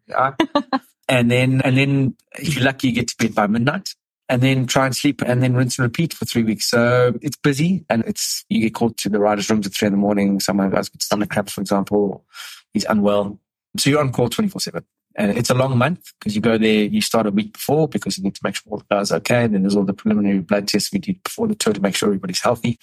[1.08, 3.94] and then, and then if you're lucky, you get to bed by midnight
[4.28, 6.68] and then try and sleep and then rinse and repeat for three weeks.
[6.68, 9.92] So it's busy and it's, you get called to the rider's rooms at three in
[9.92, 10.40] the morning.
[10.40, 12.24] Someone has got stomach cramps, for example,
[12.72, 13.38] he's unwell.
[13.78, 14.84] So you're on call 24 7.
[15.18, 18.18] And it's a long month because you go there, you start a week before because
[18.18, 19.44] you need to make sure all the guys are okay.
[19.44, 21.94] And then there's all the preliminary blood tests we did before the tour to make
[21.94, 22.78] sure everybody's healthy.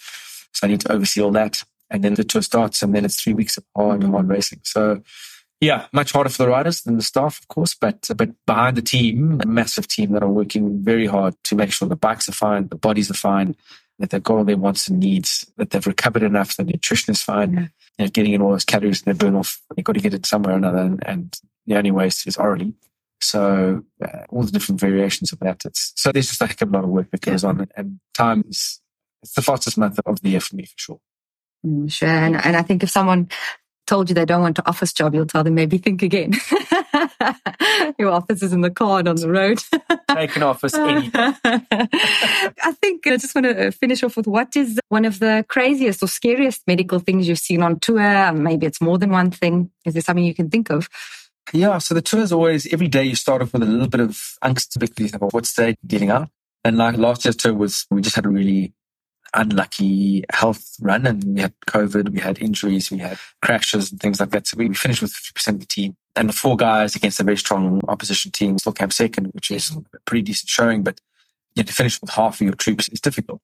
[0.51, 1.63] So I need to oversee all that.
[1.93, 4.59] And then the tour starts and then it's three weeks of hard, hard racing.
[4.63, 5.01] So
[5.61, 8.81] yeah, much harder for the riders than the staff, of course, but but behind the
[8.81, 12.33] team, a massive team that are working very hard to make sure the bikes are
[12.33, 13.55] fine, the bodies are fine,
[13.99, 17.21] that they've got all their wants and needs, that they've recovered enough, the nutrition is
[17.21, 17.67] fine, yeah.
[17.97, 19.61] you know, getting in all those calories and they burn off.
[19.75, 20.79] They've got to get it somewhere or another.
[20.79, 22.73] And, and the only way is, is orally.
[23.21, 25.63] So uh, all the different variations of that.
[25.63, 27.49] It's, so there's just a heck of a lot of work that goes yeah.
[27.49, 28.81] on and time is,
[29.21, 30.99] it's the fastest month of the year for me for sure.
[31.65, 32.09] Mm, sure.
[32.09, 33.29] And, and I think if someone
[33.85, 36.33] told you they don't want an office job, you'll tell them maybe think again.
[37.99, 39.59] Your office is in the car and on the road.
[40.09, 44.79] Take an office any I think I just want to finish off with what is
[44.89, 47.99] one of the craziest or scariest medical things you've seen on tour?
[47.99, 49.71] And maybe it's more than one thing.
[49.85, 50.87] Is there something you can think of?
[51.51, 53.99] Yeah, so the tour is always every day you start off with a little bit
[53.99, 54.11] of
[54.43, 56.29] angst because about what state getting out.
[56.63, 58.73] And like last year's tour was we just had a really
[59.33, 64.19] unlucky health run and we had COVID, we had injuries, we had crashes and things
[64.19, 64.47] like that.
[64.47, 67.37] So we finished with 50% of the team and the four guys against a very
[67.37, 70.83] strong opposition team still came second, which is a pretty decent showing.
[70.83, 70.99] But
[71.55, 73.41] you know, to finish with half of your troops is difficult.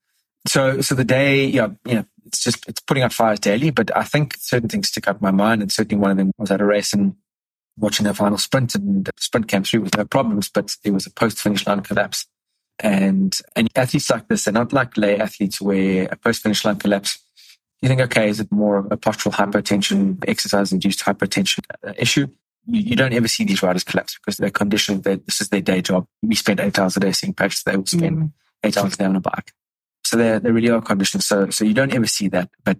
[0.47, 3.95] So, so the day, yeah, you know, it's just, it's putting out fires daily, but
[3.95, 5.61] I think certain things stick out in my mind.
[5.61, 7.15] And certainly one of them was at a race and
[7.77, 11.05] watching the final sprint and the sprint came through with no problems, but it was
[11.05, 12.25] a post finish line collapse.
[12.81, 16.77] And, and athletes like this, they're not like lay athletes where a post finish line
[16.77, 17.19] collapse,
[17.81, 22.27] you think, okay, is it more of a postural hypertension, exercise induced hypertension uh, issue?
[22.65, 25.81] You, don't ever see these riders collapse because they're conditioned that this is their day
[25.81, 26.05] job.
[26.21, 27.63] We spend eight hours a day seeing patients.
[27.63, 28.31] They will spend mm.
[28.63, 29.53] eight hours a day on a bike.
[30.03, 31.23] So they're, they really are conditioned.
[31.23, 32.49] So, so you don't ever see that.
[32.63, 32.77] But,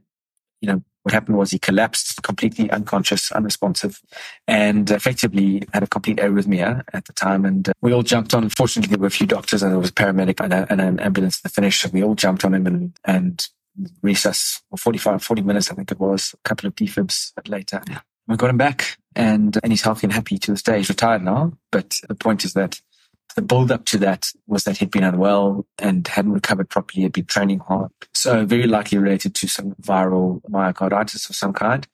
[0.62, 4.02] you know, what happened was he collapsed, completely unconscious, unresponsive,
[4.48, 7.46] and effectively had a complete arrhythmia at the time.
[7.46, 8.50] And uh, we all jumped on.
[8.50, 11.00] Fortunately, there were a few doctors and there was a paramedic and, a, and an
[11.00, 11.82] ambulance at the finish.
[11.82, 13.48] So we all jumped on him and, and
[14.04, 17.82] resus for 45, 40 minutes, I think it was, a couple of defibs later.
[17.90, 18.02] Yeah.
[18.28, 20.78] We got him back and, and he's healthy and happy to this day.
[20.78, 21.54] He's retired now.
[21.72, 22.80] But the point is that
[23.36, 27.04] the build up to that was that he'd been unwell and hadn't recovered properly.
[27.04, 27.92] He'd been training hard.
[28.14, 31.88] So very likely related to some viral myocarditis of some kind.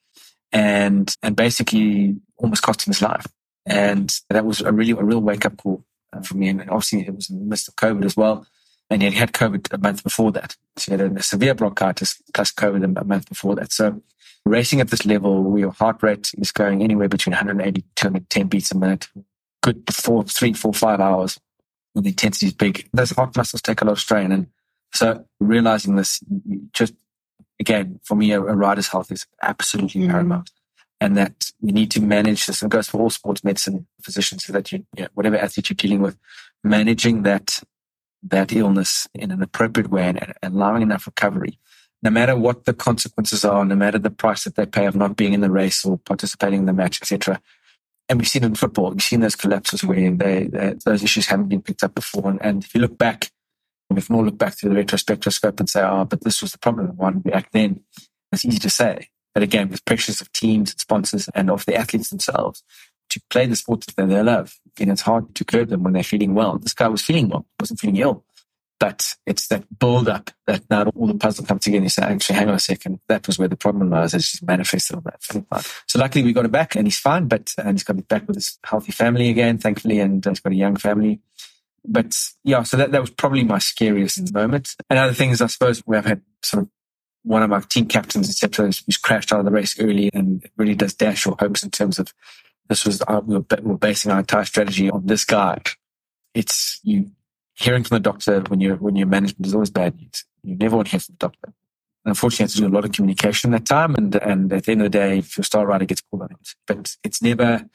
[0.51, 3.25] And, and basically almost cost him his life.
[3.65, 6.47] And that was a really, a real wake up call uh, for me.
[6.47, 8.47] And obviously it was in the midst of COVID as well.
[8.89, 10.55] And he had COVID a month before that.
[10.77, 13.73] So he had a severe bronchitis plus COVID a month before that.
[13.73, 14.01] So
[14.45, 18.47] racing at this level where your heart rate is going anywhere between 180 to 210
[18.47, 19.07] beats a minute,
[19.65, 21.39] good four, three, four, five hours
[21.93, 22.87] when the intensity is big.
[22.93, 24.31] Those heart muscles take a lot of strain.
[24.31, 24.47] And
[24.93, 26.21] so realizing this,
[26.71, 26.93] just
[27.59, 30.11] again, for me, a, a rider's health is absolutely mm.
[30.11, 30.51] paramount.
[31.01, 32.61] And that we need to manage this.
[32.61, 35.75] And it goes for all sports medicine physicians so that you, yeah, whatever athlete you're
[35.75, 36.17] dealing with,
[36.63, 37.59] managing that,
[38.23, 41.59] that illness in an appropriate way and, and allowing enough recovery
[42.03, 45.15] no matter what the consequences are, no matter the price that they pay of not
[45.15, 47.41] being in the race or participating in the match, etc
[48.07, 48.91] and we've seen it in football.
[48.91, 52.29] We've seen those collapses where they, they, those issues haven't been picked up before.
[52.29, 53.31] And, and, if you look back,
[53.89, 56.59] we can all look back through the retrospectoscope and say, oh, but this was the
[56.59, 57.81] problem one back then.
[58.31, 59.09] It's easy to say.
[59.33, 62.63] But again, with pressures of teams and sponsors and of the athletes themselves
[63.09, 66.03] to play the sport that they love, and it's hard to curb them when they're
[66.03, 66.57] feeling well.
[66.57, 68.23] This guy was feeling well, wasn't feeling ill.
[68.79, 72.03] But it's that build up that now all the puzzle comes together and you say,
[72.03, 72.99] actually, hang on a second.
[73.07, 74.13] That was where the problem was.
[74.13, 75.65] It's just manifested on that.
[75.87, 78.35] So luckily we got him back and he's fine, but, and he's got back with
[78.35, 81.21] his healthy family again, thankfully, and he's got a young family.
[81.87, 84.37] But yeah, so that, that was probably my scariest mm-hmm.
[84.37, 84.75] moment.
[84.89, 86.69] And other things, I suppose, we have had sort of
[87.23, 90.75] one of my team captains, etc., who's crashed out of the race early and really
[90.75, 92.13] does dash your hopes in terms of
[92.67, 95.61] this was, uh, we were, we were basing our entire strategy on this guy.
[96.33, 97.11] It's, you
[97.55, 100.25] hearing from the doctor when you're when your management is always bad news.
[100.43, 101.53] You never want to hear from the doctor.
[102.05, 103.95] And unfortunately, you have to do a lot of communication at that time.
[103.95, 106.31] And and at the end of the day, if your star rider gets called on
[106.31, 107.65] it, but it's never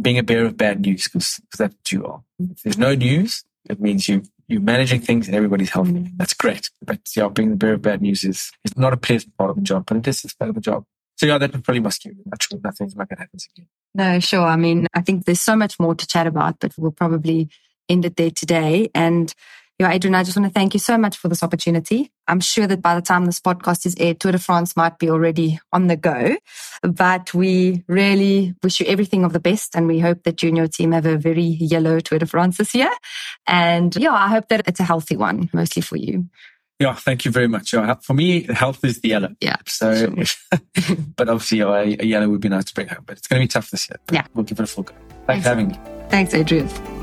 [0.00, 2.22] being a bearer of bad news because that's what you are.
[2.38, 6.10] If there's no news, it means you you're managing things and everybody's healthy.
[6.16, 6.70] That's great.
[6.84, 9.56] But yeah, being the bearer of bad news is is not a pleasant part of
[9.56, 10.84] the job, but it is part of the job.
[11.16, 13.68] So yeah, that probably must give Actually, nothing's like that happens again.
[13.94, 14.46] No, sure.
[14.46, 17.50] I mean, I think there's so much more to chat about, but we'll probably
[17.90, 18.88] ended there today.
[18.94, 19.34] And
[19.80, 22.12] yeah, Adrian, I just want to thank you so much for this opportunity.
[22.28, 25.08] I'm sure that by the time this podcast is aired, Tour de France might be
[25.08, 26.36] already on the go.
[26.82, 29.74] But we really wish you everything of the best.
[29.74, 32.58] And we hope that you and your team have a very yellow Tour de France
[32.58, 32.90] this year.
[33.46, 36.26] And yeah, I hope that it's a healthy one, mostly for you.
[36.78, 37.74] Yeah, thank you very much.
[38.02, 39.34] For me, health is the yellow.
[39.40, 39.56] Yeah.
[39.66, 40.56] So, sure.
[41.16, 43.04] but obviously, a, yellow would be nice to bring home.
[43.06, 43.98] But it's going to be tough this year.
[44.12, 44.26] Yeah.
[44.34, 44.94] We'll give it a full go.
[45.26, 45.78] Thanks, Thanks for having me.
[46.10, 46.99] Thanks, Adrian.